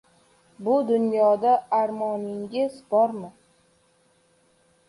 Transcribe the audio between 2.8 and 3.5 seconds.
bormi?